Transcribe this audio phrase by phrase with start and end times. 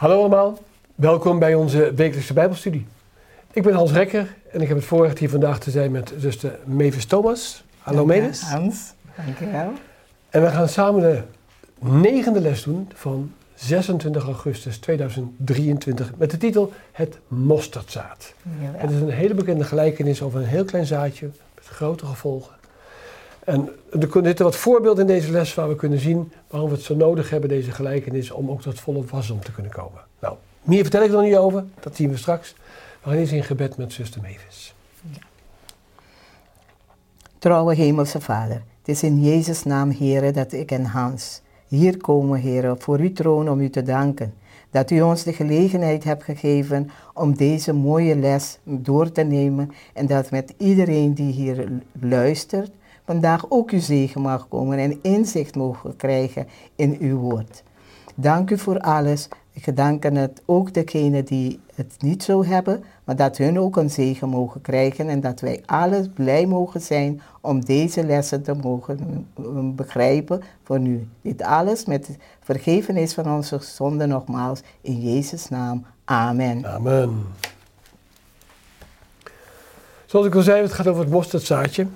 [0.00, 0.58] Hallo allemaal,
[0.94, 2.86] welkom bij onze wekelijkse Bijbelstudie.
[3.52, 6.58] Ik ben Hans Rekker en ik heb het voorrecht hier vandaag te zijn met zuster
[6.64, 7.64] Mavis Thomas.
[7.78, 8.40] Hallo Dank Mavis.
[8.40, 8.92] Hans,
[9.24, 9.72] dankjewel.
[10.30, 11.22] En we gaan samen de
[11.78, 18.34] negende les doen van 26 augustus 2023 met de titel Het mosterdzaad.
[18.60, 18.80] Jawel.
[18.80, 22.54] Het is een hele bekende gelijkenis over een heel klein zaadje met grote gevolgen.
[23.44, 23.68] En
[24.00, 26.94] er zitten wat voorbeelden in deze les waar we kunnen zien waarom we het zo
[26.94, 30.00] nodig hebben, deze gelijkenis, om ook tot volle wasdom te kunnen komen.
[30.18, 32.54] Nou, meer vertel ik nog niet over, dat zien we straks.
[33.02, 34.74] We gaan eens in gebed met zuster Mavis.
[37.38, 42.40] Trouwe Hemelse Vader, het is in Jezus' naam, Heren, dat ik en Hans hier komen,
[42.40, 44.34] Heren, voor uw troon om u te danken.
[44.70, 50.06] Dat u ons de gelegenheid hebt gegeven om deze mooie les door te nemen en
[50.06, 51.68] dat met iedereen die hier
[52.00, 52.70] luistert,
[53.10, 57.62] vandaag ook uw zegen mag komen en inzicht mogen krijgen in uw woord.
[58.14, 59.28] Dank u voor alles.
[59.52, 63.90] Ik dank het ook degenen die het niet zo hebben, maar dat hun ook een
[63.90, 69.26] zegen mogen krijgen en dat wij alles blij mogen zijn om deze lessen te mogen
[69.36, 71.08] mm, begrijpen voor nu.
[71.22, 75.84] Dit alles met vergevenis van onze zonden nogmaals in Jezus' naam.
[76.04, 76.66] Amen.
[76.66, 77.26] Amen.
[80.06, 81.86] Zoals ik al zei, het gaat over het mosterdzaadje.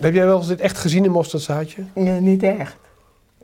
[0.00, 1.82] Heb jij wel eens dit echt gezien, een mosterdzaadje?
[1.94, 2.76] Nee, niet echt.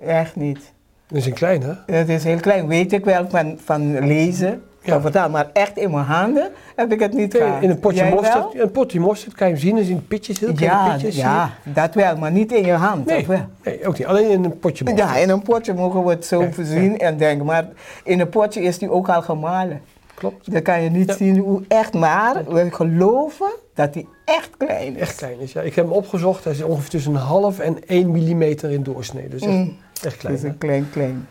[0.07, 0.73] Echt niet.
[1.09, 1.97] Dat is een klein, hè?
[1.97, 4.63] Het is heel klein, weet ik wel van, van lezen.
[4.83, 4.93] Ja.
[4.93, 7.63] Van vertaal, maar echt in mijn handen heb ik het niet gehad.
[7.63, 8.21] In een potje Jij wel?
[8.21, 8.61] mosterd.
[8.61, 11.17] Een potje mosterd kan je hem zien, is in pitjes, heel kleine Ja, pitjes.
[11.17, 13.07] ja, dat wel, maar niet in je hand.
[13.07, 13.47] Nee, wel?
[13.65, 14.07] nee, ook niet.
[14.07, 15.09] Alleen in een potje mosterd.
[15.09, 17.69] Ja, in een potje mogen we het zo Ja, voorzien en denken, maar
[18.05, 19.81] in een potje is die ook al gemalen.
[20.21, 20.53] Klopt.
[20.53, 21.15] Dan kan je niet Ja.
[21.17, 25.01] zien hoe echt, maar we geloven dat die echt klein is.
[25.01, 25.53] Echt klein is.
[25.53, 25.61] Ja.
[25.61, 26.45] Ik heb hem opgezocht.
[26.45, 29.29] Hij is ongeveer tussen een half en 1 millimeter in doorsnee.
[29.29, 29.77] Dus echt, Mm.
[30.03, 30.35] echt klein.
[30.35, 30.49] is hè.
[30.49, 31.29] een klein, klein.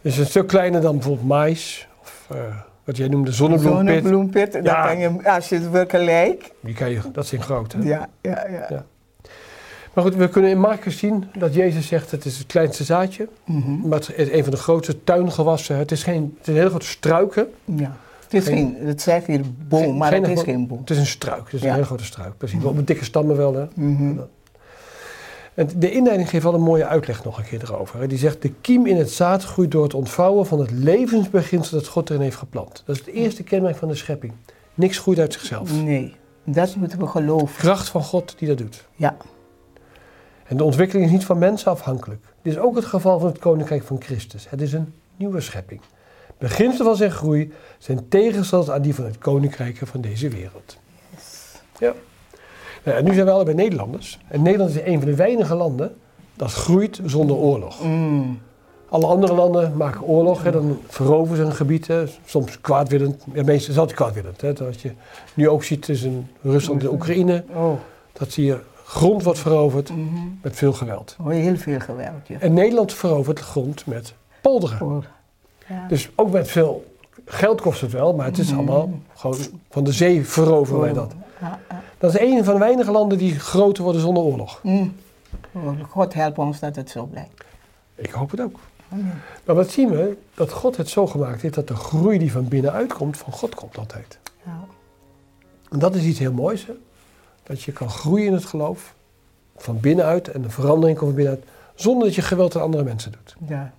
[0.00, 1.88] Dus een stuk kleiner dan bijvoorbeeld mais.
[2.02, 2.38] Of eh,
[2.84, 3.94] wat jij noemde zonnebloempit.
[3.94, 4.86] Zonnebloempit, Ja.
[4.86, 6.50] kan je, als je het vergelijkt.
[6.60, 7.72] Die kan je, dat is in groot.
[7.72, 7.78] Hè?
[7.82, 8.66] Ja, ja, ja.
[8.68, 8.84] Ja.
[9.94, 13.28] Maar goed, we kunnen in Marcus zien dat Jezus zegt het is het kleinste zaadje.
[13.44, 13.88] Mhm.
[13.88, 15.76] Maar het is een van de grootste tuingewassen.
[15.76, 17.52] Het is, geen, het is een hele grote struiken.
[17.64, 17.96] ja.
[18.32, 20.78] Het is Geen- geen, het zegt hier boom, Geen- maar geen- het is geen boom.
[20.78, 21.44] Het is een struik.
[21.44, 22.36] Het is een hele grote struik.
[22.38, 22.62] Precies.
[22.62, 23.54] Wel met dikke stammen wel.
[23.54, 23.64] Hè?
[23.74, 24.18] Mhm.
[25.54, 28.00] En de inleiding geeft wel een mooie uitleg nog een keer erover.
[28.00, 28.06] hè.
[28.06, 31.86] Die zegt, de kiem in het zaad groeit door het ontvouwen van het levensbeginsel dat
[31.88, 32.82] God erin heeft geplant.
[32.86, 34.32] Dat is het eerste kenmerk van de schepping.
[34.74, 35.82] Niks groeit uit zichzelf.
[35.82, 36.14] Nee,
[36.44, 37.56] dat moeten we geloven.
[37.56, 38.84] Kracht van God die dat doet.
[38.96, 39.16] Ja,
[40.46, 42.24] En de ontwikkeling is niet van mensen afhankelijk.
[42.42, 44.46] Dit is ook het geval van het koninkrijk van Christus.
[44.50, 45.80] Het is een nieuwe schepping.
[46.42, 50.78] Beginselen van zijn groei zijn tegengesteld aan die van het koninkrijk van deze wereld.
[51.78, 51.92] Ja.
[52.84, 54.18] Nou, en nu zijn we allebei Nederlanders.
[54.28, 55.94] En Nederland is een van de weinige landen
[56.34, 57.84] dat groeit zonder oorlog.
[57.84, 58.40] Mm.
[58.88, 63.24] Alle andere landen maken oorlog, hè, dan veroveren ze een gebied, hè, soms kwaadwillend.
[63.32, 64.40] Ja, meestal is het altijd kwaadwillend.
[64.40, 64.92] Hè, zoals je
[65.34, 67.72] nu ook ziet tussen Rusland en Oekraïne, Oh,
[68.12, 70.04] dat zie je grond wordt veroverd mhm.
[70.42, 71.16] met veel geweld.
[71.20, 72.26] oh, heel veel geweld.
[72.28, 72.38] Ja.
[72.38, 75.04] En Nederland verovert grond met polderen.
[75.72, 75.88] Ja.
[75.88, 76.84] Dus ook met veel
[77.24, 78.56] geld kost het wel, maar het is Mhm.
[78.56, 79.38] allemaal gewoon
[79.70, 80.96] van de zee veroveren wij Oh.
[80.96, 81.12] dat.
[81.98, 84.60] Dat is een van de weinige landen die groter worden zonder oorlog.
[84.62, 84.94] Mm.
[85.52, 87.44] Oh, God help ons dat het zo blijft.
[87.94, 88.58] Ik hoop het ook.
[88.92, 89.20] Amen.
[89.44, 90.16] Maar wat zien we?
[90.34, 93.54] Dat God het zo gemaakt heeft dat de groei die van binnenuit komt, van God
[93.54, 94.18] komt altijd.
[94.44, 94.60] Ja.
[95.70, 96.66] En dat is iets heel moois.
[96.66, 96.72] Hè?
[97.42, 98.94] Dat je kan groeien in het geloof,
[99.56, 103.12] van binnenuit en de verandering komt van binnenuit, zonder dat je geweld aan andere mensen
[103.12, 103.36] doet.
[103.48, 103.72] Ja.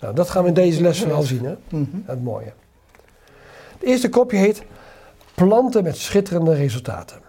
[0.00, 1.44] Nou, dat gaan we in deze les vooral zien.
[1.44, 1.54] Hè?
[1.68, 1.96] Mhm.
[2.04, 2.52] Het mooie.
[3.72, 4.62] Het eerste kopje heet
[5.34, 7.20] Planten met schitterende resultaten.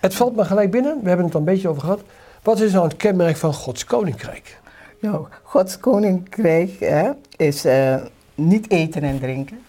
[0.00, 2.00] Het valt me gelijk binnen, we hebben het al een beetje over gehad.
[2.42, 4.58] Wat is nou het kenmerk van Gods koninkrijk?
[5.00, 7.96] Nou, Gods koninkrijk hè, is eh,
[8.34, 9.60] niet eten en drinken.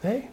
[0.00, 0.28] Nee?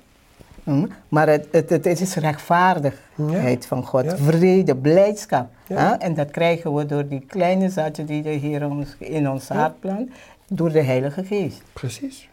[0.64, 4.18] Hm, Maar het, het, het is rechtvaardigheid van God, Ja.
[4.18, 5.50] vrede, blijdschap.
[5.68, 5.76] Ja.
[5.78, 5.94] hè?
[5.96, 9.56] En dat krijgen we door die kleine zaadjes die de Heer ons, in ons Ja.
[9.56, 10.10] hart plant,
[10.48, 11.62] door de Heilige Geest.
[11.74, 12.30] Precies.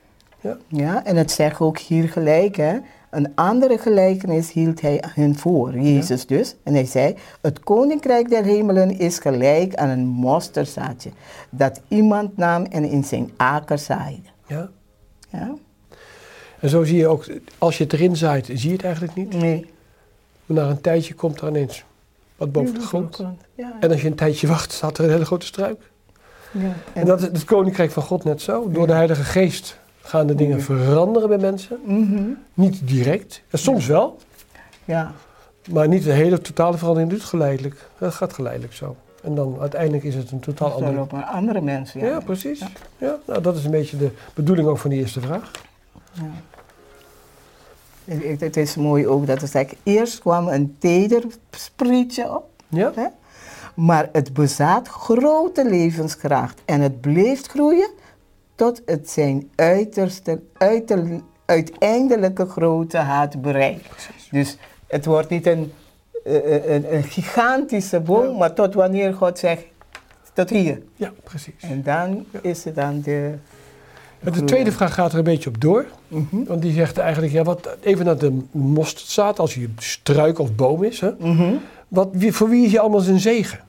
[0.69, 2.79] Ja, en het zegt ook hier gelijk, hè.
[3.11, 6.57] Een andere gelijkenis hield hij hun voor, Jezus dus.
[6.63, 11.11] En hij zei, het koninkrijk der hemelen is gelijk aan een mosterdzaadje,
[11.51, 14.29] dat iemand nam en in zijn aker zaaide.
[14.47, 14.69] Ja.
[15.31, 15.55] Ja?
[16.61, 17.25] En zo zie je ook,
[17.59, 19.35] als je het erin zaait, zie je het eigenlijk niet.
[19.35, 19.71] Nee.
[20.47, 21.85] Maar na een tijdje komt er ineens
[22.37, 23.25] wat boven de grond.
[23.55, 23.77] Ja.
[23.81, 25.81] En als je een tijdje wacht, staat er een hele grote struik.
[26.51, 26.73] ja.
[26.93, 28.71] En dat is het koninkrijk van God net zo.
[28.71, 31.79] Door de Heilige Geest gaan de dingen veranderen bij mensen.
[31.85, 32.23] Mhm.
[32.55, 33.43] Niet direct.
[33.51, 34.19] En soms wel.
[34.85, 35.13] ja.
[35.71, 37.89] Maar niet de hele totale verandering doet geleidelijk.
[37.99, 38.97] Dat gaat geleidelijk zo.
[39.23, 41.01] En dan uiteindelijk is het een totaal andere...
[41.01, 42.01] op een andere mensen.
[42.01, 42.21] Ja, Ja.
[42.21, 42.59] precies.
[42.61, 42.69] Ja.
[42.99, 43.19] Ja.
[43.27, 45.51] nou, dat is een beetje de bedoeling ook van die eerste vraag.
[46.13, 46.23] Ja.
[48.05, 52.93] Het is mooi ook dat het zegt, eerst kwam een teder sprietje op, Ja?
[52.95, 53.07] hè?
[53.75, 57.89] maar het bezat grote levenskracht en het bleef groeien
[58.55, 64.09] tot het zijn uiterste, uiter, uiteindelijke grootte had bereikt.
[64.31, 64.57] Dus
[64.87, 65.73] het wordt niet een,
[66.25, 68.37] eh, een, een gigantische boom, Ja.
[68.39, 69.65] maar tot wanneer God zegt,
[70.33, 70.83] tot hier.
[70.97, 71.55] Ja, precies.
[71.61, 73.35] En dan is het dan de...
[74.21, 75.85] En de tweede vraag gaat er een beetje op door.
[76.09, 76.45] Mhm.
[76.47, 80.85] Want die zegt eigenlijk, ja, wat, even naar de mosterdzaad, als hij struik of boom
[80.85, 81.01] is.
[81.01, 81.55] Hè, Mhm.
[81.89, 83.61] wat, voor wie is hij allemaal zijn zegen?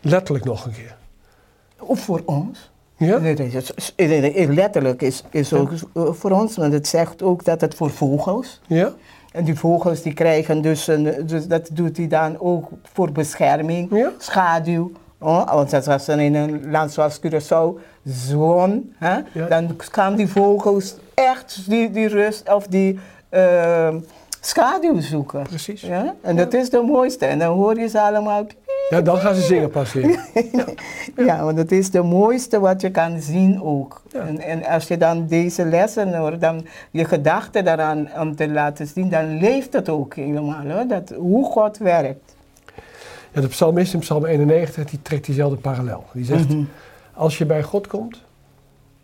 [0.00, 0.96] Letterlijk nog een keer.
[1.78, 2.70] Of voor ons.
[2.96, 3.18] Ja?
[4.48, 8.60] Letterlijk is, is ook voor ons, want het zegt ook dat het voor vogels.
[8.66, 8.92] Ja?
[9.32, 13.88] En die vogels die krijgen dus, een, dus dat doet hij dan ook voor bescherming,
[13.96, 14.12] Ja?
[14.18, 14.92] schaduw.
[15.22, 19.18] Oh, want dat was dan in een land zoals Curaçao, zon, hè?
[19.32, 19.46] Ja.
[19.48, 23.94] dan kan die vogels echt die, die rust of die eh,
[24.40, 25.42] schaduw zoeken.
[25.42, 25.80] Precies.
[25.80, 26.14] Ja?
[26.22, 27.26] En dat is de mooiste.
[27.26, 28.46] En dan hoor je ze allemaal
[28.90, 30.20] Ja, dan gaan ze zingen pas weer.
[31.16, 34.02] Ja, want het is de mooiste wat je kan zien ook.
[34.12, 38.86] En, en als je dan deze lessen hoort, dan je gedachten daaraan om te laten
[38.86, 42.34] zien, dan leeft het ook helemaal, hoor, dat, hoe God werkt.
[43.32, 46.04] Ja, de psalmist in psalm 91, die trekt diezelfde parallel.
[46.12, 46.62] Die zegt, Mhm.
[47.14, 48.20] als je bij God komt,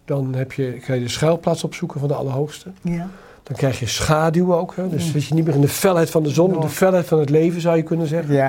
[0.04, 2.70] dan heb je, ga je de schuilplaats opzoeken van de Allerhoogste.
[2.82, 3.08] Ja.
[3.42, 4.76] Dan krijg je schaduw ook.
[4.76, 4.88] Hè?
[4.88, 6.60] Dus zit je niet meer in de felheid van de zon, Ja.
[6.60, 8.34] de felheid van het leven zou je kunnen zeggen.
[8.34, 8.44] Ja.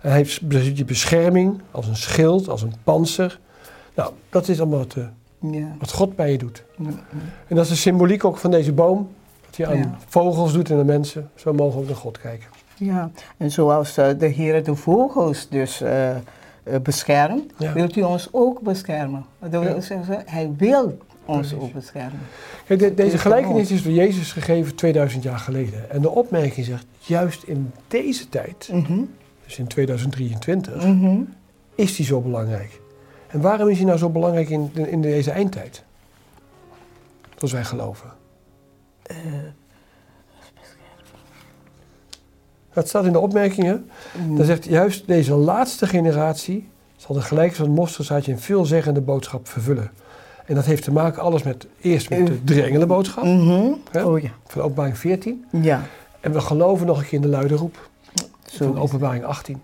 [0.00, 0.40] En hij heeft
[0.78, 3.38] je bescherming als een schild, als een panzer.
[3.94, 5.04] Nou, dat is allemaal wat, eh,
[5.52, 5.74] Ja.
[5.78, 6.64] wat God bij je doet.
[7.48, 9.08] En dat is de symboliek ook van deze boom.
[9.46, 11.30] Wat hij aan vogels doet en aan mensen.
[11.34, 12.46] Zo mogen we ook naar God kijken.
[12.78, 13.10] Ja.
[13.36, 16.20] En zoals eh, de Heer de vogels dus eh, eh,
[16.82, 17.72] beschermt, Ja.
[17.72, 19.24] wilt u ons ook beschermen.
[19.38, 21.64] Dat wil zeggen, hij wil ons Precies.
[21.66, 22.20] ook beschermen.
[22.66, 25.90] Kijk, de- Het deze is gelijkenis is door Jezus gegeven 2000 jaar geleden.
[25.90, 29.00] En de opmerking zegt, juist in deze tijd, Mhm.
[29.44, 31.20] dus in 2023, Mhm.
[31.74, 32.80] is die zo belangrijk.
[33.26, 35.84] En waarom is hij nou zo belangrijk in, in deze eindtijd?
[37.36, 38.10] Zoals wij geloven.
[42.78, 43.90] Dat staat in de opmerkingen.
[44.36, 49.48] Dan zegt juist deze laatste generatie zal de gelijkenis van het mosterdzaadje een veelzeggende boodschap
[49.48, 49.90] vervullen.
[50.46, 53.72] En dat heeft te maken alles met, eerst met de drie engelenboodschap Mhm.
[53.90, 54.04] Hè?
[54.04, 54.30] Oh ja.
[54.46, 55.44] van openbaring 14.
[55.52, 55.82] Ja.
[56.20, 57.88] En we geloven nog een keer in de luide roep
[58.44, 59.60] Zo van openbaring 18.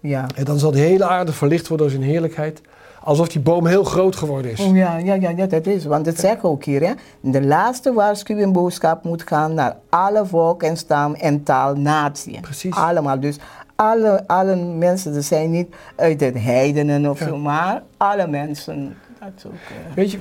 [0.00, 0.26] Ja.
[0.34, 2.60] En dan zal de hele aarde verlicht worden door zijn heerlijkheid.
[3.04, 4.60] Alsof die boom heel groot geworden is.
[4.60, 5.84] Oh, ja, ja, ja, ja, dat is.
[5.84, 6.92] Want het zegt ook hier, hè.
[7.20, 12.40] De laatste waarschuwing boodschap moet gaan naar alle volk en stam en taal, natie.
[12.40, 12.74] Precies.
[12.74, 13.20] Allemaal.
[13.20, 13.36] Dus
[13.76, 17.26] alle, alle mensen, er zijn niet uit de heidenen of Ja.
[17.26, 18.96] zo, maar alle mensen.
[19.20, 20.18] Dat is ook, eh, Weet je,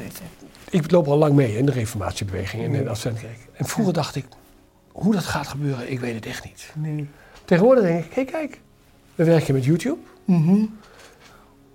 [0.69, 3.37] ik loop al lang mee in de reformatiebeweging in de Adventkerk.
[3.53, 4.25] En vroeger dacht ik,
[4.91, 6.71] hoe dat gaat gebeuren, ik weet het echt niet.
[6.75, 7.09] Nee.
[7.45, 8.59] Tegenwoordig denk ik, hé kijk,
[9.15, 9.97] we werken met YouTube.
[10.25, 10.63] Mhm.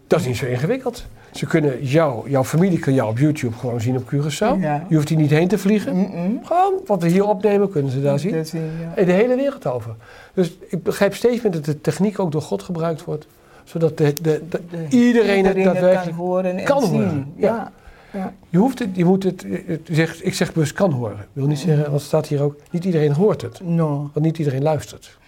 [0.06, 1.06] Dat is niet zo ingewikkeld.
[1.32, 4.61] Ze kunnen jou, jouw familie kan jou op YouTube gewoon zien op Curaçao.
[4.61, 4.87] Ja.
[4.88, 6.11] Je hoeft hier niet heen te vliegen.
[6.44, 8.32] Gewoon, wat we hier opnemen, kunnen ze daar zien.
[8.32, 8.50] Dat
[8.97, 9.04] ja.
[9.04, 9.95] De hele wereld over.
[10.35, 13.26] Dus ik begrijp steeds meer dat de techniek ook door God gebruikt wordt.
[13.64, 16.16] Zodat de, de, de- De- iedereen het kan daadwerkelijk...
[16.16, 16.92] horen en kan zien.
[16.92, 17.73] horen, ja.
[18.12, 18.33] Ja.
[18.49, 21.16] Je hoeft het, je moet het, het- zegt, ik zeg bewust kan horen.
[21.19, 23.61] Ik wil niet zeggen, want het staat hier ook, niet iedereen hoort het.
[23.64, 24.11] No.
[24.12, 25.19] Want niet iedereen luistert.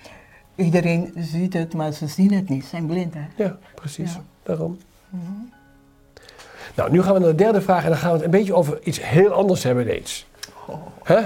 [0.55, 2.63] Iedereen ziet het, maar ze zien het niet.
[2.63, 3.45] Ze zijn blind, hè.
[3.45, 4.19] Ja, precies.
[4.49, 4.79] Daarom.
[6.75, 8.55] Nou, nu gaan we naar de derde vraag en dan gaan we het een beetje
[8.55, 10.27] over iets heel anders hebben ineens.
[11.03, 11.21] Hè?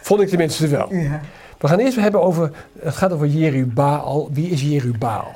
[0.00, 0.94] Vond ik tenminste wel.
[0.94, 1.20] Ja.
[1.58, 4.28] We gaan eerst hebben over, het gaat over Jerubaal.
[4.32, 5.32] Wie is Jerubaal?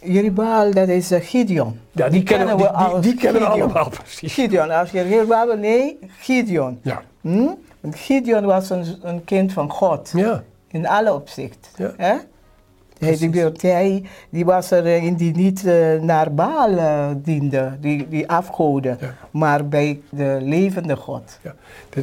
[0.00, 1.80] Jerubal, dat is eh, Gideon.
[1.92, 4.34] Ja, die, kennen, we, die, die, als die kennen we allemaal precies.
[4.34, 6.78] Gideon, als je Jerubal, nee, Gideon.
[6.82, 7.48] Ja, Hm?
[7.80, 11.94] Want Gideon was een, een kind van God, ja, in alle opzichten.
[11.98, 12.20] Ja.
[13.06, 18.08] Hij, die, hij die was er een die niet eh, naar Baal eh, diende, die,
[18.08, 19.14] die afgoden, Ja.
[19.30, 21.38] maar bij de levende God.
[21.42, 21.54] ja.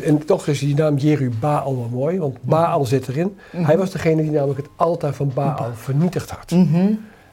[0.03, 3.37] En toch is die naam Jerubaal wel mooi, want Baal zit erin.
[3.55, 6.51] Hij was degene die namelijk het altaar van Baal vernietigd had.
[6.51, 6.75] Mhm.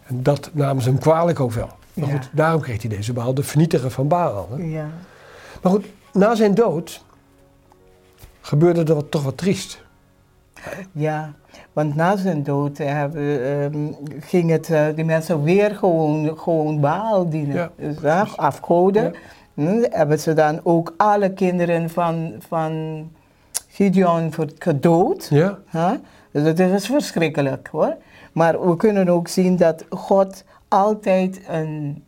[0.07, 1.71] En dat namen ze hem kwalijk ook wel.
[1.95, 2.15] Maar Ja.
[2.15, 4.49] goed, daarom kreeg hij deze Baal, de vernietiger van Baal.
[4.57, 4.63] Hè?
[4.65, 4.89] Ja.
[5.63, 7.05] Maar goed, na zijn dood
[8.41, 9.85] gebeurde er wat, toch wat triest.
[10.93, 11.33] Ja,
[11.73, 16.81] want na zijn dood eh, hebben, ehm, ging het eh, die mensen weer gewoon, gewoon
[16.81, 17.55] Baal dienen.
[17.57, 17.71] Ja,
[18.03, 19.15] ja, afgoden.
[19.55, 22.73] Hm, hebben ze dan ook alle kinderen van, van
[23.69, 25.27] Gideon voor- gedood.
[25.31, 25.91] Ja, Huh?
[26.31, 27.97] Dus dat is verschrikkelijk hoor.
[28.33, 32.05] Maar we kunnen ook zien dat God altijd een,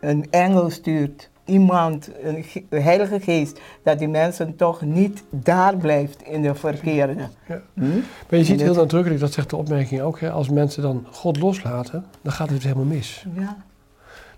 [0.00, 2.44] een engel stuurt iemand, een
[2.82, 7.14] Heilige Geest, dat die mensen toch niet daar blijft in de verkeerde.
[7.48, 7.60] Ja.
[7.74, 7.82] Hm?
[8.28, 11.38] Maar je ziet heel nadrukkelijk, dat zegt de opmerking ook, hè, als mensen dan God
[11.40, 13.24] loslaten, dan gaat het helemaal mis.
[13.34, 13.56] Ja.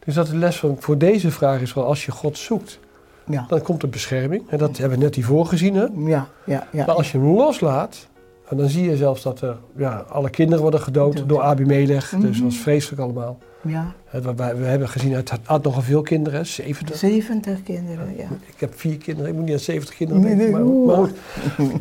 [0.04, 2.78] Dus dat de les van, voor deze vraag is wel, als je God zoekt,
[3.26, 3.44] Ja.
[3.48, 4.42] dan komt er bescherming.
[4.50, 5.74] En dat hebben we net hiervoor gezien.
[5.74, 5.86] Hè?
[5.96, 6.86] Ja, ja, ja.
[6.86, 8.08] Maar als je hem loslaat,
[8.50, 11.28] dan zie je zelfs dat er, ja, alle kinderen worden gedood Dood.
[11.28, 12.08] door Abimelech.
[12.10, 12.32] Dus Mhm.
[12.32, 13.38] dat was vreselijk allemaal.
[13.62, 13.92] Ja.
[14.10, 16.96] We, we- hebben gezien, het had nogal veel kinderen, hè, 70.
[16.96, 18.28] 70 kinderen, ja.
[18.46, 20.38] Ik heb vier kinderen, ik moet niet aan 70 kinderen denken.
[20.38, 21.12] nee, maar, maar goed,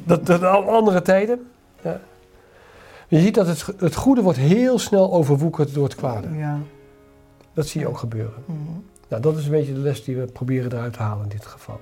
[0.06, 1.48] dat, dat al andere tijden.
[1.84, 2.02] Ja.
[3.08, 6.28] Je ziet dat het, het goede wordt heel snel overwoekerd door het kwade.
[6.38, 6.60] Ja.
[7.54, 8.44] Dat zie je ook gebeuren.
[8.46, 8.58] Mhm.
[9.08, 11.46] Nou, dat is een beetje de les die we proberen eruit te halen in dit
[11.46, 11.80] geval.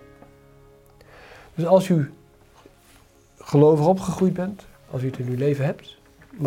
[1.55, 2.11] Dus als u
[3.39, 5.97] gelovig opgegroeid bent, als u het in uw leven hebt,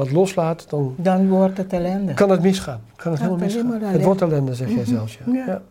[0.00, 2.14] het loslaat, dan Dan wordt het ellende.
[2.14, 2.80] kan het misgaan.
[2.96, 3.92] Kan het Gaat helemaal misgaan.
[3.92, 4.86] Het wordt ellende, zeg jij Mhm.
[4.90, 5.18] zelfs.
[5.26, 5.32] Ja.
[5.34, 5.44] Ja.
[5.46, 5.62] Ja.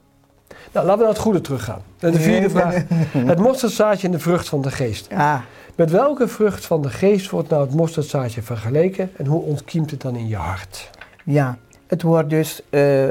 [0.72, 1.82] Nou, laten we naar het goede teruggaan.
[2.00, 2.84] En de vierde vraag.
[3.32, 5.08] Het mosterdzaadje en de vrucht van de geest.
[5.14, 5.40] Ah,
[5.76, 10.02] Met welke vrucht van de geest wordt nou het mosterdzaadje vergeleken en hoe ontkiemt het
[10.02, 10.90] dan in je hart?
[11.26, 11.58] ja.
[11.88, 13.06] Het wordt dus, eh,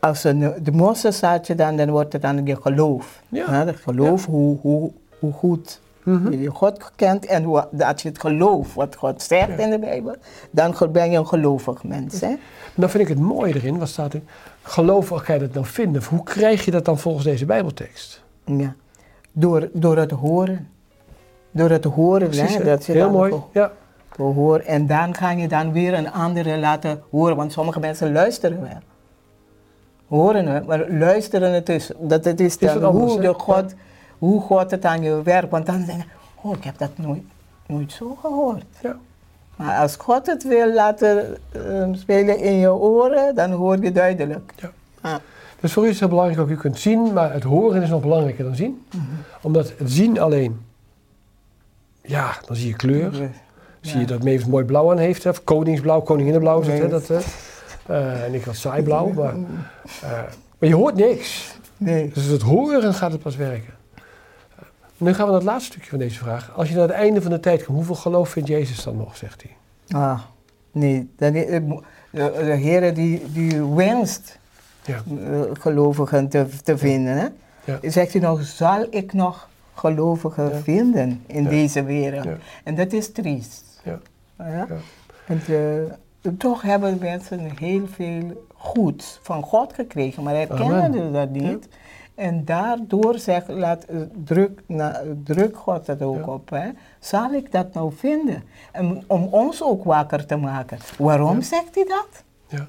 [0.00, 3.22] als een, de mosterdzaadje dan, dan wordt het dan je geloof.
[3.28, 3.64] Ja.
[3.64, 6.32] Ja, geloof, hoe, hoe, hoe goed Mhm.
[6.32, 9.56] je God kent en hoe, dat je het gelooft wat God zegt Ja.
[9.56, 10.14] in de Bijbel,
[10.50, 12.20] dan ben je een gelovig mens.
[12.20, 12.34] Hè?
[12.74, 14.20] Dan vind ik het mooi erin, wat staat er?
[14.62, 16.02] Gelovig kan je dat nou vinden.
[16.10, 18.22] Hoe krijg je dat dan volgens deze Bijbeltekst?
[18.44, 18.74] Ja.
[19.32, 20.68] Door, door het horen.
[21.50, 23.34] Door het horen, Precies, hè, dat je Heel dan mooi.
[23.52, 23.72] Ja.
[24.10, 24.58] gehoor.
[24.58, 28.78] En dan ga je dan weer een andere laten horen, want sommige mensen luisteren wel.
[30.06, 31.90] Horen het, maar luisteren het is.
[31.98, 33.74] Dat het is dan wat anders, hoe, de God,
[34.18, 35.50] hoe God het aan je werkt.
[35.50, 37.22] Want dan denk je, oh, ik heb dat nooit,
[37.66, 38.64] nooit zo gehoord.
[38.82, 38.96] Ja.
[39.56, 41.36] Maar als God het wil laten
[41.92, 44.52] spelen in je oren, dan hoor je duidelijk.
[44.56, 44.70] Ja.
[45.00, 45.14] Ah,
[45.60, 47.88] Dus voor u is het heel belangrijk dat u kunt zien, maar het horen is
[47.88, 48.84] nog belangrijker dan zien.
[48.94, 49.04] Mhm.
[49.42, 50.60] Omdat het zien alleen,
[52.02, 53.30] ja, dan zie je kleur.
[53.80, 55.30] Zie je dat Mavis mooi blauw aan heeft, hè?
[55.30, 56.88] of koningsblauw, koninginnenblauw.
[56.88, 57.18] Dat, hè?
[57.86, 59.34] Eh, en ik had saai blauw, maar,
[60.02, 60.10] eh,
[60.58, 61.56] maar je hoort niks.
[61.76, 62.10] Nee.
[62.14, 63.74] Dus het horen gaat het pas werken.
[64.96, 66.52] Nu gaan we naar het laatste stukje van deze vraag.
[66.56, 69.16] Als je naar het einde van de tijd komt, hoeveel geloof vindt Jezus dan nog,
[69.16, 69.56] zegt hij?
[70.00, 70.20] Ah,
[70.72, 71.10] nee.
[71.16, 71.60] Dan, eh,
[72.10, 74.38] de, de Heer die, die wenst
[74.84, 74.94] Ja.
[74.94, 77.16] eh, gelovigen te, te vinden.
[77.16, 77.26] Hè?
[77.64, 77.78] Ja.
[77.90, 80.56] Zegt hij nog, zal ik nog gelovigen Ja.
[80.58, 82.26] vinden in deze wereld?
[82.64, 83.80] En dat is triest.
[83.84, 83.98] Ja.
[84.38, 84.46] Ja?
[84.46, 84.66] Ja.
[85.26, 91.30] En eh, toch hebben mensen heel veel goed van God gekregen, maar herkennen ze dat
[91.30, 91.68] niet.
[92.16, 96.32] En daardoor zegt, laat, eh, druk, na, druk God het ook Ja.
[96.32, 96.50] op.
[96.50, 96.68] Hè?
[96.98, 98.42] Zal ik dat nou vinden?
[98.72, 100.78] En om ons ook wakker te maken.
[100.98, 101.42] Waarom Ja.
[101.42, 102.22] zegt hij dat?
[102.48, 102.66] Ja.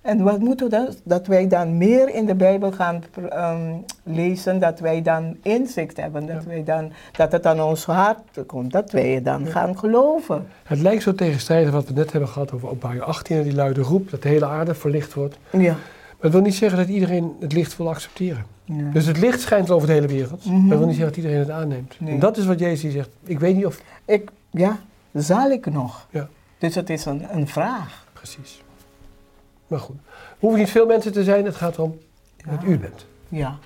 [0.00, 0.88] En wat moeten we dan?
[1.04, 6.26] Dat wij dan meer in de Bijbel gaan ehm, lezen, dat wij dan inzicht hebben,
[6.26, 6.48] dat, Ja.
[6.48, 9.50] wij dan, dat het aan ons hart komt, dat wij dan Ja.
[9.50, 10.46] gaan geloven.
[10.64, 13.80] Het lijkt zo tegenstrijdig wat we net hebben gehad over openbaring 18 en die luide
[13.80, 15.38] roep, dat de hele aarde verlicht wordt.
[15.52, 15.74] Ja.
[16.20, 18.44] Het wil niet zeggen dat iedereen het licht wil accepteren.
[18.64, 18.90] ja.
[18.92, 21.38] Dus het licht schijnt over de hele wereld, maar dat wil niet zeggen dat iedereen
[21.38, 21.94] het aanneemt.
[22.00, 22.14] Nee.
[22.14, 23.08] En dat is wat Jezus zegt.
[23.24, 23.80] Ik weet niet of...
[24.04, 24.78] Ik, ja,
[25.12, 26.06] zal ik nog?
[26.10, 26.28] Ja.
[26.58, 28.06] Dus het is een, een vraag.
[28.12, 28.62] Precies.
[29.66, 29.96] Maar goed.
[30.38, 31.98] Hoeven niet veel mensen te zijn, het gaat erom
[32.50, 33.06] dat u bent.
[33.28, 33.58] Ja.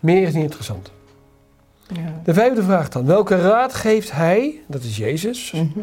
[0.00, 0.90] Meer is niet interessant.
[1.88, 2.20] ja.
[2.24, 3.06] De vijfde vraag dan.
[3.06, 5.78] Welke raad geeft hij, dat is Jezus, Mhm.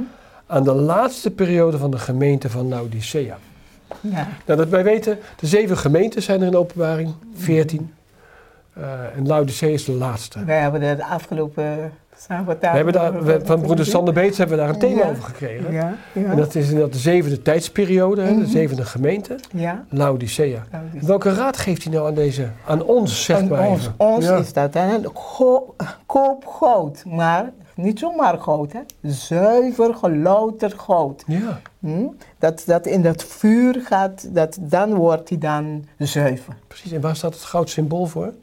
[0.46, 3.38] aan de laatste periode van de gemeente van Laodicea?
[4.04, 4.28] Ja.
[4.46, 7.94] Nou, dat wij weten, de zeven gemeentes zijn er in openbaring, veertien.
[8.74, 8.84] Eh,
[9.18, 10.46] en Laodicea is de laatste.
[10.46, 11.92] Wij hebben het afgelopen
[12.28, 12.72] zaterdag...
[12.72, 15.10] We hebben daar, we- van broeder Sander Beets hebben we daar een thema Ja.
[15.10, 15.72] over gekregen.
[15.72, 16.24] Ja, ja.
[16.26, 18.46] En dat is inderdaad de zevende tijdsperiode, hè, de Mhm.
[18.50, 19.86] zevende gemeente, ja.
[19.90, 20.64] Laodicea.
[21.02, 23.94] Welke raad geeft hij nou aan, deze, aan ons, zeg En maar ons, even?
[23.98, 24.36] ons Ja.
[24.38, 24.98] is dat, hè?
[25.14, 28.80] Go- koop goud, maar niet zomaar goud, hè?
[29.02, 31.24] Zuiver gelouterd goud.
[31.28, 32.06] Ja, Hm?
[32.38, 36.58] Dat, dat in dat vuur gaat, dat, dan wordt hij dan zuiver.
[36.68, 36.92] precies.
[36.92, 38.34] En waar staat het goud symbool voor?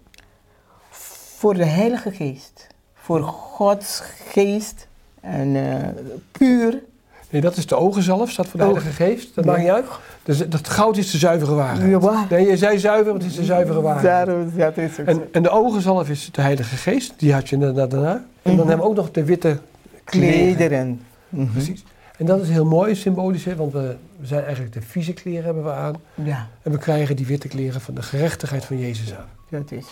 [1.37, 4.89] Voor de Heilige Geest, voor Gods Geest
[5.21, 5.89] en eh,
[6.33, 6.83] puur.
[7.31, 8.73] Nee, dat is de ogenzalf, staat voor de Oh.
[8.73, 9.35] Heilige Geest.
[9.35, 9.51] Dat Ja.
[9.51, 9.85] maakt niet uit.
[10.23, 11.91] Dus dat goud is de zuivere waarheid.
[11.91, 12.27] Ja, waar.
[12.31, 14.27] Nee, je zei zuiver, want het is de zuivere waarheid.
[14.57, 15.07] Dat is ook.
[15.07, 18.13] En, en de ogenzalf is de Heilige Geest, die had je inderdaad daarna.
[18.13, 18.59] En dan Mhm.
[18.69, 19.59] hebben we ook nog de witte
[20.05, 20.55] kleren.
[20.55, 21.01] Klederen.
[21.29, 21.53] Mhm.
[21.53, 21.85] Precies.
[22.19, 25.65] En dat is heel mooi symbolisch, hè, want we, zijn eigenlijk de vieze kleren hebben
[25.65, 25.95] we aan.
[26.15, 29.27] Ja, En we krijgen die witte kleren van de gerechtigheid van Jezus aan.
[29.51, 29.87] dat is.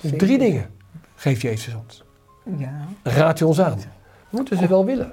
[0.00, 0.66] Dus drie dingen
[1.16, 2.02] geeft Jezus ons.
[2.58, 2.70] Ja.
[3.02, 3.78] Raadt hij ons aan.
[3.78, 5.12] We moeten ze wel willen.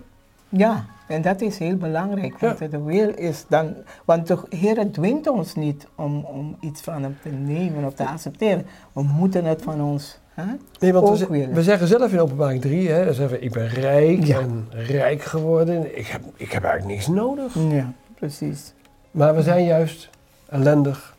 [0.50, 2.40] Ja, en dat is heel belangrijk.
[2.40, 2.68] Want Ja.
[2.68, 3.74] de wil is dan.
[4.06, 8.08] Want de Heer dwingt ons niet om, om iets van hem te nemen of te
[8.08, 8.66] accepteren.
[8.94, 10.20] We moeten het van ons.
[10.34, 10.46] Hè?
[10.80, 11.54] Nee, want we, Ook ze- willen.
[11.54, 14.40] we zeggen zelf in openbaring 3, hè, zeggen ik ben rijk Ja.
[14.40, 15.98] en rijk geworden.
[15.98, 17.54] Ik heb, ik heb eigenlijk niks nodig.
[17.70, 18.74] Ja, precies.
[19.12, 20.10] Maar we zijn juist
[20.50, 21.16] ellendig,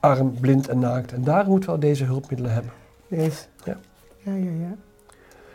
[0.00, 1.12] arm, blind en naakt.
[1.12, 2.70] En daar moeten we al deze hulpmiddelen hebben.
[3.08, 3.76] Dus, Ja.
[4.22, 4.74] ja, ja, ja.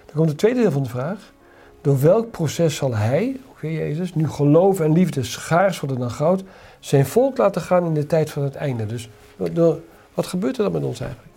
[0.05, 1.33] Dan komt het tweede deel van de vraag.
[1.81, 6.11] Door welk proces zal hij, ook weer Jezus, nu geloof en liefde schaars worden dan
[6.11, 6.43] goud,
[6.79, 8.85] zijn volk laten gaan in de tijd van het einde?
[8.85, 9.09] Dus
[9.51, 9.79] door-
[10.13, 11.31] wat gebeurt er dan met ons eigenlijk?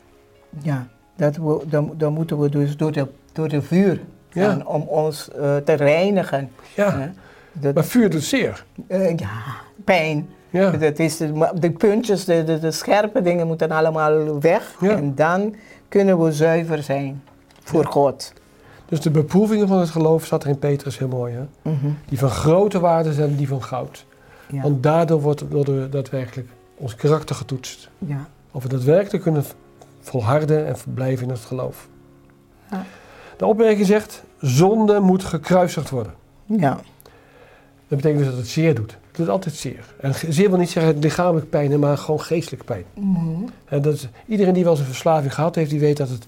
[0.62, 0.86] Ja,
[1.16, 4.00] dat we, dan, dan moeten we dus door de, door de vuur
[4.32, 4.48] Ja.
[4.48, 6.50] gaan om ons eh, te reinigen.
[6.74, 7.12] Ja.
[7.52, 8.64] Dat, maar vuur doet zeer.
[8.86, 9.30] eh, ja,
[9.84, 10.28] pijn.
[10.50, 14.74] Ja, Dat is de, puntjes, de, de, de scherpe dingen moeten allemaal weg.
[14.80, 14.90] Ja.
[14.96, 15.54] En dan
[15.88, 17.22] kunnen we zuiver zijn
[17.62, 18.32] voor God.
[18.88, 21.34] Dus de beproevingen van het geloof staat er in Petrus heel mooi.
[21.34, 21.70] Hè?
[21.70, 21.86] Mhm.
[22.08, 24.06] Die van grote waarde zijn die van goud.
[24.50, 24.62] Ja.
[24.62, 27.88] Want daardoor wordt, worden we daadwerkelijk ons karakter getoetst.
[27.98, 28.28] ja.
[28.50, 29.44] Of we daadwerkelijk kunnen
[30.00, 31.88] volharden en verblijven in het geloof.
[32.70, 32.84] Ja.
[33.36, 36.14] De opmerking zegt, zonde moet gekruisigd worden.
[36.46, 36.80] ja.
[37.88, 38.90] Dat betekent dus dat het zeer doet.
[38.90, 39.94] Het doet altijd zeer.
[40.00, 42.84] En zeer wil niet zeggen lichamelijk pijn, maar gewoon geestelijke pijn.
[42.94, 43.42] Mhm.
[43.64, 46.26] En dat is, iedereen die wel eens een verslaving gehad heeft, die weet dat het,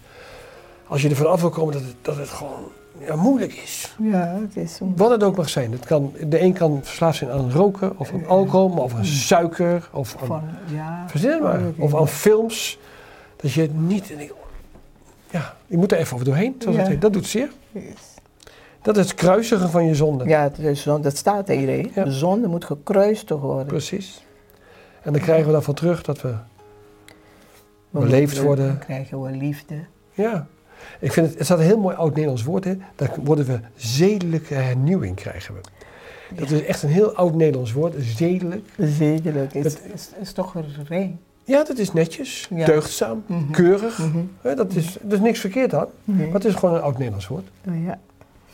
[0.88, 2.64] als je er vanaf wil komen, dat het, dat het gewoon
[2.98, 3.94] ja, moeilijk is.
[4.02, 4.78] Ja, het is.
[4.96, 5.72] Wat het ook mag zijn.
[5.72, 9.04] Het kan, de een kan verslaafd zijn aan roken, of aan alcohol, maar of aan
[9.04, 10.42] suiker, of aan, Van,
[10.74, 11.04] ja.
[11.08, 11.60] verzin maar.
[11.78, 12.78] Of aan films.
[13.36, 14.32] Dat je niet, en ik-
[15.30, 16.92] ja, je moet er even over doorheen, zoals het Ja.
[16.92, 17.00] heet.
[17.00, 17.50] Dat doet zeer.
[17.72, 17.82] Yes.
[18.82, 20.24] Dat is het kruisigen van je zonde.
[20.24, 20.50] Ja,
[21.00, 21.48] dat staat.
[21.48, 22.04] Ja.
[22.04, 23.66] De zonde moet gekruist worden.
[23.66, 24.24] Precies.
[25.02, 26.34] En dan krijgen we daarvan terug dat we
[27.90, 28.66] We beleefd worden.
[28.66, 29.74] Dan krijgen we liefde.
[30.12, 30.46] Ja.
[31.00, 32.74] Ik vind het, het staat een heel mooi oud-Nederlands woord, hè.
[32.94, 35.60] Daar worden we zedelijke hernieuwing krijgen we.
[36.34, 38.68] Dat is echt een heel oud-Nederlands woord, zedelijk.
[38.78, 39.54] Zedelijk.
[39.54, 41.20] Is, Het- is, is toch een rein?
[41.44, 42.66] Ja, dat is netjes, Ja.
[42.66, 43.50] deugdzaam, Mhm.
[43.50, 44.00] keurig.
[44.40, 47.44] Hè, dat is, er is niks verkeerd aan, maar het is gewoon een oud-Nederlands woord.
[47.68, 47.98] Oh, ja.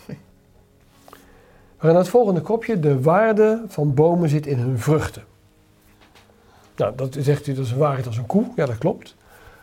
[0.07, 2.81] We gaan naar het volgende kopje.
[2.81, 5.23] De waarde van bomen zit in hun vruchten.
[6.77, 8.45] Nou, dat zegt u, dat is een waarheid als een koe.
[8.57, 9.15] Ja, dat klopt.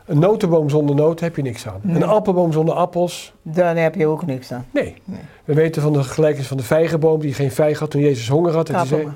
[0.10, 1.80] Een notenboom zonder noten heb je niks aan.
[1.82, 1.96] Nee.
[1.96, 4.66] Een appelboom zonder appels, Dan heb je ook niks aan.
[4.72, 4.96] nee.
[5.04, 5.20] Nee.
[5.46, 8.54] We weten van de gelijkenis van de vijgenboom die geen vijg had toen Jezus honger
[8.54, 8.70] had.
[8.70, 9.08] En die, zei,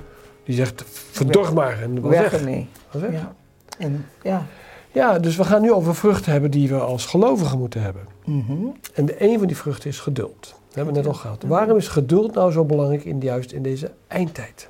[0.44, 1.82] die zegt, verdorg maar.
[1.82, 2.40] En was Weg weg.
[2.40, 2.68] ermee.
[2.92, 3.12] Was weg.
[3.12, 3.34] Ja.
[3.78, 4.46] En, ja.
[4.92, 8.02] Ja, dus we gaan nu over vruchten hebben die we als gelovigen moeten hebben.
[8.26, 8.54] Mhm.
[8.94, 10.42] En de een van die vruchten is geduld.
[10.42, 11.44] Dat hebben we net al gehad.
[11.48, 14.70] Waarom is geduld nou zo belangrijk in, juist in deze eindtijd?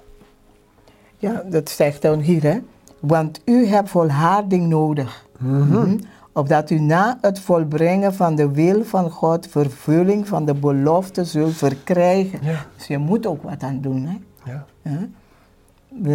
[1.17, 2.57] ja, dat zegt dan hier, hè.
[2.99, 5.25] Want u hebt volharding nodig.
[5.43, 5.97] Mhm.
[6.31, 11.53] Opdat u na het volbrengen van de wil van God vervulling van de belofte zult
[11.53, 12.39] verkrijgen.
[12.41, 14.17] Ja, Dus je moet ook wat aan doen, hè.
[14.51, 14.65] ja.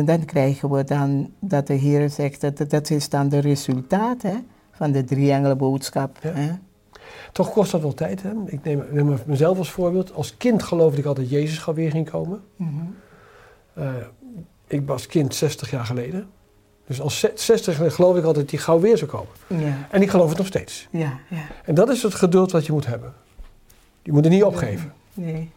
[0.05, 4.35] Dan krijgen we dan dat de Heer zegt, dat, dat is dan de resultaat hè,
[4.73, 6.19] van de drie engelenboodschap.
[6.23, 6.31] Ja.
[6.33, 6.51] Hè?
[7.33, 8.23] Toch kost dat wel tijd.
[8.23, 8.31] Hè?
[8.47, 10.15] Ik neem, neem mezelf als voorbeeld.
[10.15, 12.41] Als kind geloofde ik altijd dat Jezus weer ging komen.
[12.57, 12.71] Mhm.
[13.75, 13.95] Eh,
[14.67, 16.27] ik was kind 60 jaar geleden.
[16.89, 19.67] Dus als ze- 60 jaar geleden geloofde ik altijd dat hij gauw weer zou komen.
[19.67, 20.89] Ja, En ik geloof het nog steeds.
[20.91, 21.43] ja, ja.
[21.65, 23.15] En dat is het geduld wat je moet hebben.
[24.03, 24.93] Je moet er niet opgeven.
[25.15, 25.51] Nee.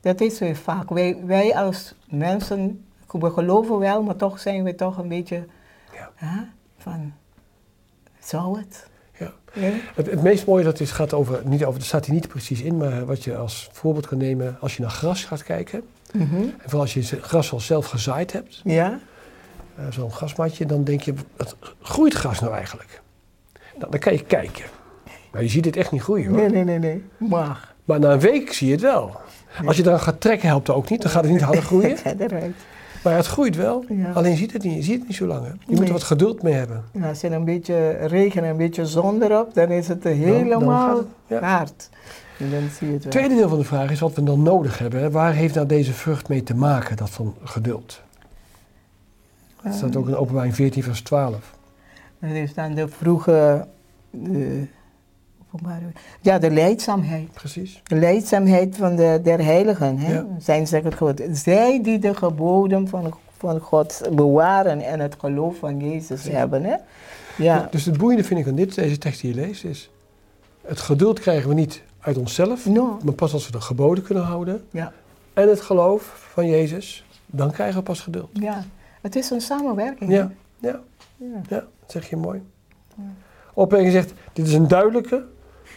[0.00, 0.88] Dat is weer vaak.
[0.90, 5.46] Wij, wij als mensen, we geloven wel, maar toch zijn we toch een beetje
[5.94, 6.10] Ja.
[6.14, 6.40] hè,
[6.78, 7.12] van,
[8.18, 8.86] zou het?
[9.18, 9.32] Ja.
[9.52, 9.70] Ja?
[9.94, 12.60] Het, het meest mooie dat is, gaat over, niet over, dat staat hier niet precies
[12.62, 15.82] in, maar wat je als voorbeeld kan nemen als je naar gras gaat kijken.
[16.12, 16.34] Mhm.
[16.36, 18.98] En vooral als je gras al zelf gezaaid hebt, Ja?
[19.76, 23.00] Eh, zo'n grasmatje, dan denk je, wat groeit gras nou eigenlijk?
[23.78, 24.64] Nou, dan kan je kijken.
[25.32, 26.36] Maar je ziet het echt niet groeien hoor.
[26.36, 27.04] Nee, nee, nee, nee.
[27.30, 27.72] Maar.
[27.84, 29.20] Maar na een week zie je het wel.
[29.66, 31.96] Als je eraan gaat trekken helpt het ook niet, dan gaat het niet harder groeien.
[33.04, 34.10] Maar het groeit wel, Ja.
[34.12, 35.44] alleen je ziet het niet, je ziet het niet zo lang.
[35.44, 35.50] hè.
[35.66, 36.84] Je moet er wat geduld mee hebben.
[36.92, 40.12] En als je een beetje regen en een beetje zon erop, dan is het dan
[40.12, 41.40] helemaal het, ja.
[41.56, 41.88] hard.
[42.38, 43.22] En dan zie je het Het wel.
[43.22, 45.00] tweede deel van de vraag is wat we dan nodig hebben.
[45.00, 45.10] hè.
[45.10, 48.00] Waar heeft nou deze vrucht mee te maken, dat van geduld?
[49.62, 51.56] Dat staat ook in openbaring 14 vers 12.
[52.18, 53.66] Dat is dan de vroege,
[54.10, 54.66] de,
[56.20, 57.32] ja, de leidzaamheid.
[57.32, 57.80] Precies.
[57.84, 59.98] De leidzaamheid van de, der heiligen.
[59.98, 60.12] Hè?
[60.14, 60.26] Ja.
[60.38, 61.22] Zijn zegt het goed.
[61.32, 66.64] Zij die de geboden van, van God bewaren en het geloof van Jezus hebben.
[66.64, 66.76] Hè?
[67.36, 67.68] Ja.
[67.70, 69.90] Dus het boeiende vind ik aan dit, deze tekst die je leest is...
[70.66, 72.98] Het geduld krijgen we niet uit onszelf, No.
[73.04, 74.64] maar pas als we de geboden kunnen houden.
[74.70, 74.92] Ja.
[75.32, 78.28] En het geloof van Jezus, dan krijgen we pas geduld.
[78.32, 78.64] ja,
[79.00, 80.10] het is een samenwerking.
[80.10, 80.80] Ja, ja,
[81.16, 81.40] ja.
[81.48, 82.42] ja, dat zeg je mooi.
[83.54, 85.26] Opmerking zegt, dit is een duidelijke,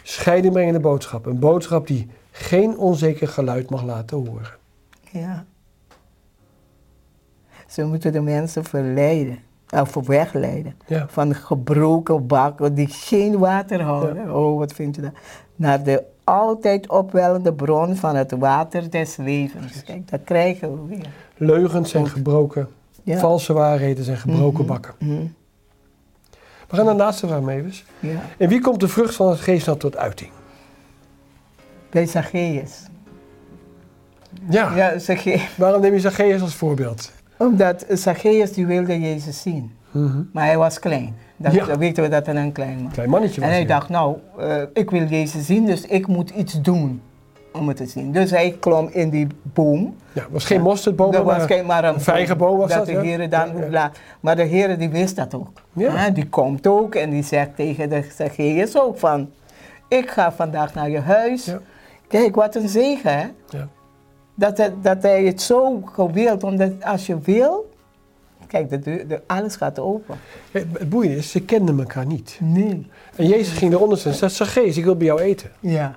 [0.02, 1.26] scheidingbrengende boodschap.
[1.26, 4.50] Een boodschap die geen onzeker geluid mag laten horen.
[5.10, 5.44] Ja.
[7.66, 10.74] Ze moeten de mensen verleiden, of wegleiden.
[10.86, 11.06] Ja.
[11.08, 14.34] Van gebroken bakken die geen water houden.
[14.34, 15.12] Oh, wat vind je dat?
[15.56, 19.82] Naar de altijd opwellende bron van het water des levens.
[19.84, 21.06] Kijk, dat krijgen we weer.
[21.36, 22.68] Leugens zijn gebroken.
[23.04, 23.18] Ja.
[23.18, 24.72] Valse waarheden zijn gebroken Mhm.
[24.72, 24.94] bakken.
[24.98, 25.26] Mhm.
[26.68, 27.84] We gaan naar de laatste vraag, Mavis.
[28.00, 28.20] Ja.
[28.38, 30.30] En wie komt de vrucht van het geest tot uiting?
[31.90, 32.82] Bij Zacchaeus.
[34.48, 34.76] Ja.
[34.76, 35.56] Ja, Zacchaeus.
[35.56, 37.12] Waarom neem je Zacchaeus als voorbeeld?
[37.38, 39.72] Omdat Zacchaeus die wilde Jezus zien.
[39.90, 40.22] Mhm.
[40.32, 41.14] Maar hij was klein.
[41.36, 41.64] Dat, Ja.
[41.64, 42.92] Dan weten we dat hij een klein man.
[42.92, 43.74] Klein mannetje was En hij hij.
[43.74, 47.02] dacht, nou, eh, ik wil Jezus zien, dus ik moet iets doen
[47.54, 48.12] om het te zien.
[48.12, 49.96] Dus hij klom in die boom.
[50.12, 52.86] Ja, het was geen mosterdboom, dat was maar geen, maar een een vijgenboom was dat,
[52.86, 53.00] de ja?
[53.00, 53.90] Heer dan Ja, ja.
[54.20, 55.48] Maar de Heer die wist dat ook.
[55.72, 55.90] Ja.
[55.96, 59.30] Hè, die komt ook en die zegt tegen de Zacchaeus ook van,
[59.88, 61.50] ik ga vandaag naar je huis.
[62.08, 63.26] Kijk, wat een zegen hè.
[63.48, 63.68] Ja.
[64.34, 67.70] Dat, hij- dat hij het zo gewild, omdat als je wil,
[68.46, 70.14] kijk, de de, alles gaat open.
[70.50, 72.38] Het boeiende is, ze kenden elkaar niet.
[72.42, 72.86] Nee.
[73.16, 75.50] En Jezus ging eronder en zei, Zacchaeus, ik wil bij jou eten.
[75.60, 75.94] Ja.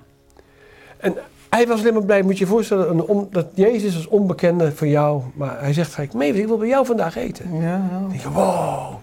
[0.96, 1.14] En
[1.50, 4.72] hij was alleen maar blij, moet je je voorstellen, een on- dat Jezus als onbekende
[4.72, 7.60] voor jou, maar hij zegt gelijk, Mavis, ik wil bij jou vandaag eten.
[7.60, 8.94] Ja, Dan denk je, wow,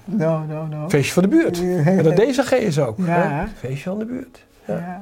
[0.89, 1.61] feestje van de buurt.
[1.85, 2.97] En dat deed Zacchaeus ook.
[3.05, 3.47] Ja.
[3.57, 4.43] Feestje van de buurt.
[4.65, 4.73] Ja.
[4.75, 5.01] Ja.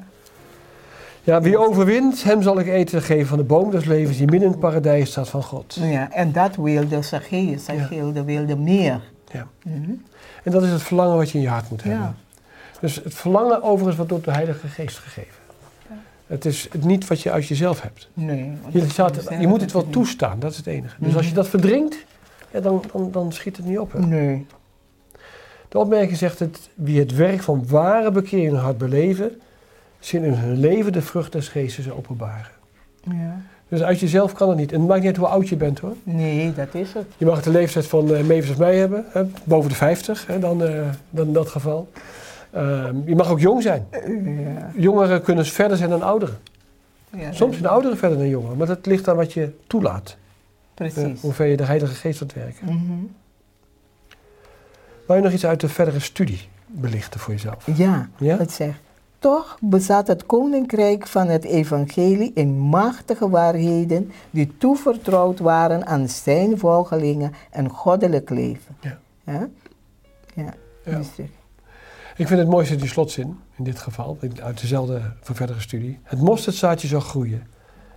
[1.25, 4.45] Ja, wie overwint, hem zal ik eten geven van de boom des levens die midden
[4.47, 5.77] in het paradijs staat van God.
[5.82, 7.67] Ja, en dat wilde Zacchaeus.
[7.67, 8.99] Hij wilde, wilde meer.
[9.32, 9.47] Ja.
[9.63, 9.91] Mhm.
[10.43, 12.01] En dat is het verlangen wat je in je hart moet hebben.
[12.01, 12.13] Ja.
[12.79, 15.41] Dus het verlangen overigens wordt door de Heilige Geest gegeven.
[16.27, 18.09] Het is niet wat je uit jezelf hebt.
[18.13, 18.51] Nee.
[18.69, 20.95] Je, dat staat- je moet het wel toestaan, dat is het enige.
[20.99, 21.17] Dus Mhm.
[21.17, 21.95] als je dat verdringt,
[22.51, 23.91] ja, dan, dan, dan schiet het niet op.
[23.91, 23.99] Hè?
[23.99, 24.45] Nee.
[25.69, 29.31] De opmerking zegt het, wie het werk van ware bekering hart beleven,
[29.99, 32.51] zien in hun leven de vrucht des geestes openbaren.
[33.03, 33.41] Ja.
[33.67, 34.71] Dus uit jezelf kan het niet.
[34.71, 35.93] En het maakt niet uit hoe oud je bent hoor.
[36.03, 37.05] Nee, dat is het.
[37.17, 40.63] Je mag de leeftijd van Mavis of mij hebben, hè, boven de 50 hè, dan,
[40.63, 41.89] eh, dan in dat geval.
[42.53, 43.87] Ehm, je mag ook jong zijn.
[43.91, 44.71] Ja.
[44.75, 46.37] Jongeren kunnen verder zijn dan ouderen.
[47.17, 50.09] Ja, Soms zijn ouderen verder dan jongeren, maar dat ligt aan wat je toelaat.
[50.09, 51.21] Eh, Precies.
[51.21, 52.65] hoe ver je de Heilige Geest laat werken.
[52.65, 52.93] Mhm.
[55.07, 57.67] Wou je nog iets uit de verdere studie belichten voor jezelf?
[57.77, 58.37] Ja, Ja?
[58.37, 58.79] het zegt.
[59.19, 66.57] Toch bezat het koninkrijk van het evangelie in machtige waarheden die toevertrouwd waren aan zijn
[66.57, 68.75] volgelingen en goddelijk leven.
[68.81, 68.99] Ja.
[69.23, 69.47] Ja?
[70.33, 70.53] Ja.
[70.83, 70.99] Ja.
[72.15, 75.99] Ik vind het mooiste die slotzin, in dit geval, uit dezelfde voor verdere studie.
[76.04, 77.47] Het mosterdzaadje zal groeien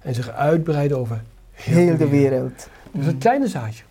[0.03, 2.69] en zich uitbreiden over heel, heel de wereld.
[2.93, 3.83] Dus het kleine zaadje.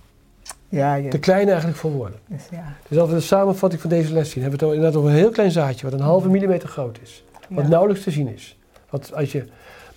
[0.69, 1.09] Ja, ja.
[1.09, 2.19] Te klein eigenlijk voor woorden.
[2.27, 2.73] Dus ja.
[2.87, 5.17] Dus als we de samenvatting van deze les zien, hebben we het inderdaad over een
[5.17, 7.23] heel klein zaadje, wat een halve millimeter groot is.
[7.49, 7.69] Wat Ja.
[7.69, 8.57] nauwelijks te zien is.
[8.89, 9.45] Wat als je,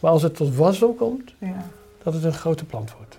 [0.01, 1.67] maar als het tot wasdom komt, Ja.
[2.03, 3.19] dat het een grote plant wordt.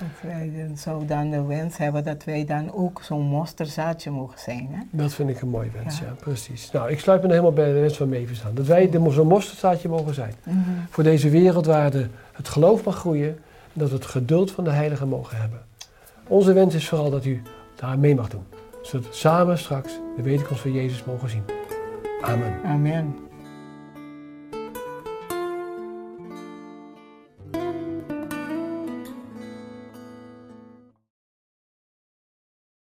[0.00, 4.38] Of wij dan zo dan de wens hebben dat wij dan ook zo'n mosterzaadje mogen
[4.38, 4.68] zijn.
[4.70, 4.80] Hè?
[4.90, 6.12] Dat vind ik een mooie wens, ja, Ja.
[6.12, 6.70] precies.
[6.70, 8.54] Nou, ik sluit me helemaal bij de wens van Mavis aan.
[8.54, 10.34] Dat wij zo'n mosterdzaadje mogen zijn.
[10.44, 10.58] Mhm.
[10.90, 14.64] Voor deze wereld waar de, het geloof mag groeien en dat we het geduld van
[14.64, 15.60] de Heilige mogen hebben.
[16.26, 17.42] Onze wens is vooral dat u
[17.74, 18.44] daar mee mag doen.
[18.82, 21.42] Zodat we samen straks de wederkomst van Jezus mogen zien.
[22.22, 22.52] Amen.
[22.64, 23.25] Amen.